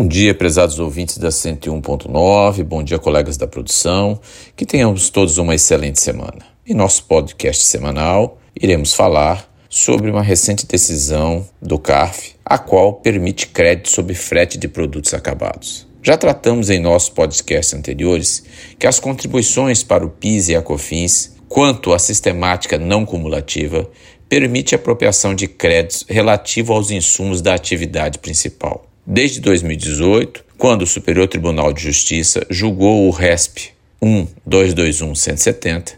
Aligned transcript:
Bom 0.00 0.08
dia, 0.08 0.34
prezados 0.34 0.78
ouvintes 0.78 1.18
da 1.18 1.28
101.9, 1.28 2.64
bom 2.64 2.82
dia, 2.82 2.98
colegas 2.98 3.36
da 3.36 3.46
produção, 3.46 4.18
que 4.56 4.64
tenhamos 4.64 5.10
todos 5.10 5.36
uma 5.36 5.54
excelente 5.54 6.00
semana. 6.00 6.38
Em 6.66 6.72
nosso 6.72 7.04
podcast 7.04 7.62
semanal, 7.64 8.38
iremos 8.58 8.94
falar 8.94 9.46
sobre 9.68 10.10
uma 10.10 10.22
recente 10.22 10.66
decisão 10.66 11.46
do 11.60 11.78
CARF, 11.78 12.34
a 12.42 12.56
qual 12.56 12.94
permite 12.94 13.48
crédito 13.48 13.90
sobre 13.90 14.14
frete 14.14 14.56
de 14.56 14.68
produtos 14.68 15.12
acabados. 15.12 15.86
Já 16.02 16.16
tratamos 16.16 16.70
em 16.70 16.80
nossos 16.80 17.10
podcasts 17.10 17.74
anteriores 17.74 18.42
que 18.78 18.86
as 18.86 18.98
contribuições 18.98 19.82
para 19.82 20.02
o 20.02 20.08
PIS 20.08 20.48
e 20.48 20.56
a 20.56 20.62
COFINS, 20.62 21.36
quanto 21.46 21.92
à 21.92 21.98
sistemática 21.98 22.78
não 22.78 23.04
cumulativa, 23.04 23.86
permite 24.30 24.74
apropriação 24.74 25.34
de 25.34 25.46
créditos 25.46 26.06
relativo 26.08 26.72
aos 26.72 26.90
insumos 26.90 27.42
da 27.42 27.52
atividade 27.52 28.18
principal 28.18 28.89
desde 29.06 29.40
2018, 29.40 30.44
quando 30.56 30.82
o 30.82 30.86
Superior 30.86 31.26
Tribunal 31.26 31.72
de 31.72 31.82
Justiça 31.82 32.46
julgou 32.50 33.06
o 33.06 33.10
RESP 33.10 33.70
1.221.170, 34.02 35.94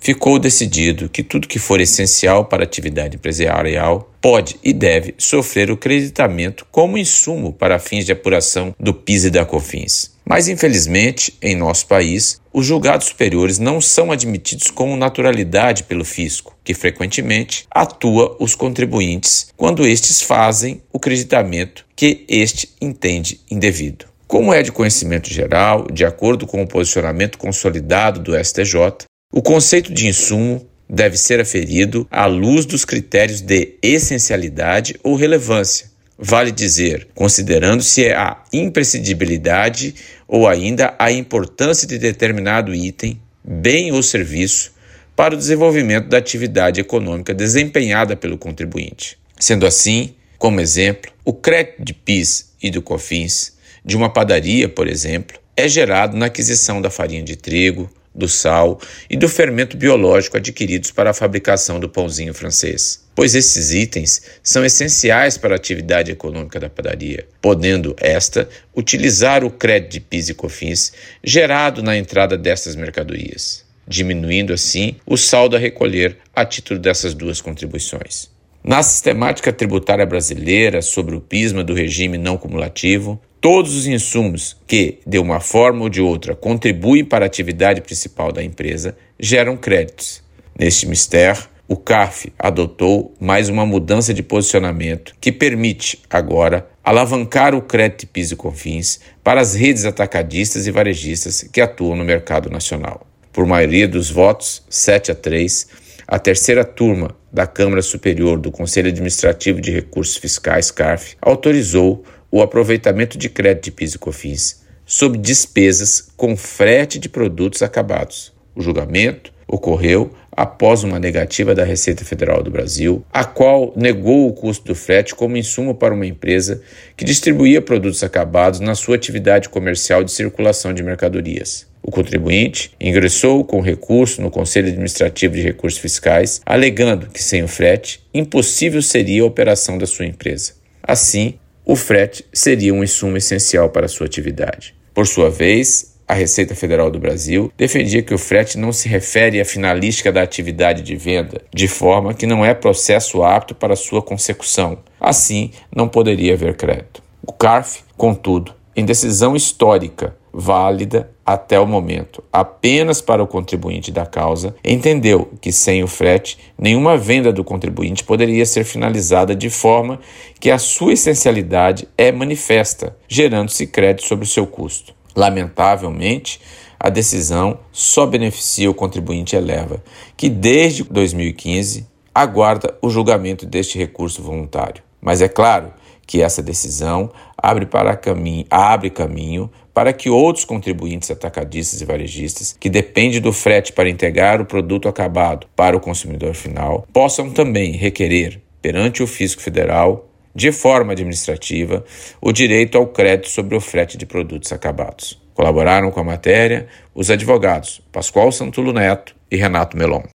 ficou 0.00 0.38
decidido 0.38 1.08
que 1.08 1.22
tudo 1.22 1.48
que 1.48 1.58
for 1.58 1.80
essencial 1.80 2.44
para 2.44 2.62
a 2.62 2.64
atividade 2.64 3.16
empresarial 3.16 4.10
pode 4.20 4.56
e 4.64 4.72
deve 4.72 5.14
sofrer 5.18 5.70
o 5.70 5.76
creditamento 5.76 6.66
como 6.70 6.98
insumo 6.98 7.52
para 7.52 7.78
fins 7.78 8.04
de 8.04 8.12
apuração 8.12 8.74
do 8.80 8.94
PIS 8.94 9.24
e 9.24 9.30
da 9.30 9.44
COFINS. 9.44 10.15
Mas, 10.28 10.48
infelizmente, 10.48 11.34
em 11.40 11.54
nosso 11.54 11.86
país, 11.86 12.40
os 12.52 12.66
julgados 12.66 13.06
superiores 13.06 13.60
não 13.60 13.80
são 13.80 14.10
admitidos 14.10 14.70
com 14.72 14.96
naturalidade 14.96 15.84
pelo 15.84 16.04
fisco, 16.04 16.56
que 16.64 16.74
frequentemente 16.74 17.64
atua 17.70 18.36
os 18.40 18.56
contribuintes 18.56 19.46
quando 19.56 19.86
estes 19.86 20.20
fazem 20.20 20.82
o 20.92 20.98
creditamento 20.98 21.86
que 21.94 22.24
este 22.28 22.70
entende 22.80 23.40
indevido. 23.48 24.06
Como 24.26 24.52
é 24.52 24.64
de 24.64 24.72
conhecimento 24.72 25.32
geral, 25.32 25.86
de 25.92 26.04
acordo 26.04 26.44
com 26.44 26.60
o 26.60 26.66
posicionamento 26.66 27.38
consolidado 27.38 28.18
do 28.18 28.36
STJ, 28.36 29.04
o 29.32 29.40
conceito 29.40 29.92
de 29.92 30.08
insumo 30.08 30.66
deve 30.90 31.16
ser 31.16 31.40
aferido 31.40 32.04
à 32.10 32.26
luz 32.26 32.66
dos 32.66 32.84
critérios 32.84 33.40
de 33.40 33.74
essencialidade 33.80 34.96
ou 35.04 35.14
relevância, 35.14 35.88
Vale 36.18 36.50
dizer, 36.50 37.08
considerando-se 37.14 38.08
a 38.08 38.42
imprescindibilidade 38.50 39.94
ou 40.26 40.48
ainda 40.48 40.94
a 40.98 41.10
importância 41.12 41.86
de 41.86 41.98
determinado 41.98 42.74
item, 42.74 43.20
bem 43.44 43.92
ou 43.92 44.02
serviço 44.02 44.72
para 45.14 45.34
o 45.34 45.38
desenvolvimento 45.38 46.08
da 46.08 46.18
atividade 46.18 46.80
econômica 46.80 47.32
desempenhada 47.32 48.16
pelo 48.16 48.36
contribuinte. 48.36 49.18
Sendo 49.38 49.66
assim, 49.66 50.14
como 50.38 50.60
exemplo, 50.60 51.10
o 51.24 51.32
crédito 51.32 51.82
de 51.82 51.94
PIS 51.94 52.52
e 52.62 52.70
do 52.70 52.82
COFINS 52.82 53.56
de 53.84 53.96
uma 53.96 54.12
padaria, 54.12 54.68
por 54.68 54.88
exemplo, 54.88 55.38
é 55.56 55.68
gerado 55.68 56.16
na 56.16 56.26
aquisição 56.26 56.82
da 56.82 56.90
farinha 56.90 57.22
de 57.22 57.36
trigo, 57.36 57.88
do 58.16 58.26
sal 58.26 58.80
e 59.10 59.16
do 59.16 59.28
fermento 59.28 59.76
biológico 59.76 60.38
adquiridos 60.38 60.90
para 60.90 61.10
a 61.10 61.14
fabricação 61.14 61.78
do 61.78 61.88
pãozinho 61.88 62.32
francês, 62.32 63.04
pois 63.14 63.34
esses 63.34 63.72
itens 63.72 64.22
são 64.42 64.64
essenciais 64.64 65.36
para 65.36 65.54
a 65.54 65.56
atividade 65.56 66.10
econômica 66.10 66.58
da 66.58 66.70
padaria, 66.70 67.26
podendo 67.40 67.94
esta 67.98 68.48
utilizar 68.74 69.44
o 69.44 69.50
crédito 69.50 69.92
de 69.92 70.00
PIS 70.00 70.30
e 70.30 70.34
COFINS 70.34 70.92
gerado 71.22 71.82
na 71.82 71.96
entrada 71.96 72.38
dessas 72.38 72.74
mercadorias, 72.74 73.64
diminuindo 73.86 74.52
assim 74.52 74.96
o 75.06 75.16
saldo 75.16 75.54
a 75.54 75.58
recolher 75.58 76.16
a 76.34 76.44
título 76.44 76.80
dessas 76.80 77.12
duas 77.12 77.40
contribuições. 77.40 78.34
Na 78.64 78.82
sistemática 78.82 79.52
tributária 79.52 80.04
brasileira 80.04 80.82
sobre 80.82 81.14
o 81.14 81.20
pisma 81.20 81.62
do 81.62 81.72
regime 81.72 82.18
não 82.18 82.36
cumulativo, 82.36 83.20
todos 83.46 83.76
os 83.76 83.86
insumos 83.86 84.56
que, 84.66 84.98
de 85.06 85.20
uma 85.20 85.38
forma 85.38 85.82
ou 85.82 85.88
de 85.88 86.00
outra, 86.00 86.34
contribuem 86.34 87.04
para 87.04 87.24
a 87.24 87.28
atividade 87.28 87.80
principal 87.80 88.32
da 88.32 88.42
empresa 88.42 88.96
geram 89.20 89.56
créditos. 89.56 90.20
Neste 90.58 90.84
mistério, 90.84 91.44
o 91.68 91.76
CARF 91.76 92.32
adotou 92.36 93.14
mais 93.20 93.48
uma 93.48 93.64
mudança 93.64 94.12
de 94.12 94.20
posicionamento 94.20 95.14
que 95.20 95.30
permite, 95.30 96.02
agora, 96.10 96.68
alavancar 96.82 97.54
o 97.54 97.62
crédito 97.62 98.08
PIS 98.08 98.32
e 98.32 98.36
COFINS 98.36 98.98
para 99.22 99.40
as 99.40 99.54
redes 99.54 99.84
atacadistas 99.84 100.66
e 100.66 100.72
varejistas 100.72 101.44
que 101.44 101.60
atuam 101.60 101.94
no 101.94 102.04
mercado 102.04 102.50
nacional. 102.50 103.06
Por 103.32 103.46
maioria 103.46 103.86
dos 103.86 104.10
votos, 104.10 104.64
7 104.68 105.12
a 105.12 105.14
3, 105.14 105.68
a 106.08 106.18
terceira 106.18 106.64
turma 106.64 107.14
da 107.32 107.46
Câmara 107.46 107.82
Superior 107.82 108.40
do 108.40 108.50
Conselho 108.50 108.88
Administrativo 108.88 109.60
de 109.60 109.70
Recursos 109.70 110.16
Fiscais, 110.16 110.72
CARF, 110.72 111.16
autorizou 111.22 112.04
o 112.36 112.42
aproveitamento 112.42 113.16
de 113.16 113.28
crédito 113.28 113.64
de 113.64 113.70
PIS 113.70 113.94
e 113.94 113.98
COFINS 113.98 114.66
sob 114.84 115.18
despesas 115.18 116.08
com 116.16 116.36
frete 116.36 116.98
de 116.98 117.08
produtos 117.08 117.62
acabados. 117.62 118.32
O 118.54 118.62
julgamento 118.62 119.32
ocorreu 119.48 120.12
após 120.30 120.84
uma 120.84 120.98
negativa 120.98 121.54
da 121.54 121.64
Receita 121.64 122.04
Federal 122.04 122.42
do 122.42 122.50
Brasil, 122.50 123.04
a 123.10 123.24
qual 123.24 123.72
negou 123.74 124.28
o 124.28 124.32
custo 124.32 124.66
do 124.66 124.74
frete 124.74 125.14
como 125.14 125.36
insumo 125.36 125.74
para 125.74 125.94
uma 125.94 126.06
empresa 126.06 126.60
que 126.94 127.06
distribuía 127.06 127.62
produtos 127.62 128.04
acabados 128.04 128.60
na 128.60 128.74
sua 128.74 128.96
atividade 128.96 129.48
comercial 129.48 130.04
de 130.04 130.12
circulação 130.12 130.74
de 130.74 130.82
mercadorias. 130.82 131.66
O 131.82 131.90
contribuinte 131.90 132.72
ingressou 132.78 133.44
com 133.44 133.60
recurso 133.60 134.20
no 134.20 134.30
Conselho 134.30 134.68
Administrativo 134.68 135.34
de 135.34 135.42
Recursos 135.42 135.80
Fiscais, 135.80 136.42
alegando 136.44 137.06
que 137.06 137.22
sem 137.22 137.42
o 137.42 137.48
frete 137.48 138.04
impossível 138.12 138.82
seria 138.82 139.22
a 139.22 139.26
operação 139.26 139.78
da 139.78 139.86
sua 139.86 140.04
empresa. 140.04 140.52
Assim, 140.82 141.38
o 141.68 141.74
frete 141.74 142.24
seria 142.32 142.72
um 142.72 142.84
insumo 142.84 143.16
essencial 143.16 143.68
para 143.68 143.88
sua 143.88 144.06
atividade. 144.06 144.72
Por 144.94 145.04
sua 145.04 145.28
vez, 145.28 145.96
a 146.06 146.14
Receita 146.14 146.54
Federal 146.54 146.92
do 146.92 147.00
Brasil 147.00 147.52
defendia 147.56 148.04
que 148.04 148.14
o 148.14 148.18
frete 148.18 148.56
não 148.56 148.72
se 148.72 148.88
refere 148.88 149.40
à 149.40 149.44
finalística 149.44 150.12
da 150.12 150.22
atividade 150.22 150.80
de 150.80 150.94
venda, 150.94 151.42
de 151.52 151.66
forma 151.66 152.14
que 152.14 152.24
não 152.24 152.44
é 152.44 152.54
processo 152.54 153.24
apto 153.24 153.52
para 153.52 153.74
sua 153.74 154.00
consecução. 154.00 154.78
Assim, 155.00 155.50
não 155.74 155.88
poderia 155.88 156.34
haver 156.34 156.56
crédito. 156.56 157.02
O 157.26 157.32
CARF, 157.32 157.80
contudo, 157.96 158.54
em 158.76 158.84
decisão 158.84 159.34
histórica, 159.34 160.14
válida 160.38 161.10
até 161.24 161.58
o 161.58 161.66
momento 161.66 162.22
apenas 162.30 163.00
para 163.00 163.22
o 163.22 163.26
contribuinte 163.26 163.90
da 163.90 164.04
causa, 164.04 164.54
entendeu 164.62 165.32
que 165.40 165.50
sem 165.50 165.82
o 165.82 165.88
frete, 165.88 166.38
nenhuma 166.58 166.98
venda 166.98 167.32
do 167.32 167.42
contribuinte 167.42 168.04
poderia 168.04 168.44
ser 168.44 168.64
finalizada 168.64 169.34
de 169.34 169.48
forma 169.48 169.98
que 170.38 170.50
a 170.50 170.58
sua 170.58 170.92
essencialidade 170.92 171.88
é 171.96 172.12
manifesta, 172.12 172.94
gerando-se 173.08 173.66
crédito 173.66 174.06
sobre 174.06 174.26
o 174.26 174.28
seu 174.28 174.46
custo. 174.46 174.94
Lamentavelmente, 175.16 176.38
a 176.78 176.90
decisão 176.90 177.58
só 177.72 178.04
beneficia 178.04 178.70
o 178.70 178.74
contribuinte 178.74 179.34
eleva, 179.34 179.82
que 180.16 180.28
desde 180.28 180.84
2015 180.84 181.86
aguarda 182.14 182.76
o 182.82 182.90
julgamento 182.90 183.46
deste 183.46 183.78
recurso 183.78 184.22
voluntário. 184.22 184.85
Mas 185.06 185.22
é 185.22 185.28
claro 185.28 185.72
que 186.04 186.20
essa 186.20 186.42
decisão 186.42 187.12
abre, 187.38 187.64
para 187.64 187.94
caminho, 187.94 188.44
abre 188.50 188.90
caminho 188.90 189.48
para 189.72 189.92
que 189.92 190.10
outros 190.10 190.44
contribuintes 190.44 191.12
atacadistas 191.12 191.80
e 191.80 191.84
varejistas, 191.84 192.56
que 192.58 192.68
dependem 192.68 193.20
do 193.20 193.32
frete 193.32 193.72
para 193.72 193.88
integrar 193.88 194.40
o 194.40 194.44
produto 194.44 194.88
acabado 194.88 195.46
para 195.54 195.76
o 195.76 195.80
consumidor 195.80 196.34
final, 196.34 196.88
possam 196.92 197.30
também 197.30 197.70
requerer, 197.76 198.40
perante 198.60 199.00
o 199.00 199.06
Fisco 199.06 199.40
Federal, 199.40 200.08
de 200.34 200.50
forma 200.50 200.92
administrativa, 200.92 201.84
o 202.20 202.32
direito 202.32 202.76
ao 202.76 202.88
crédito 202.88 203.28
sobre 203.28 203.54
o 203.54 203.60
frete 203.60 203.96
de 203.96 204.06
produtos 204.06 204.50
acabados. 204.50 205.22
Colaboraram 205.34 205.92
com 205.92 206.00
a 206.00 206.04
matéria 206.04 206.66
os 206.92 207.12
advogados 207.12 207.80
Pascoal 207.92 208.32
Santulo 208.32 208.72
Neto 208.72 209.14
e 209.30 209.36
Renato 209.36 209.76
Melon. 209.76 210.02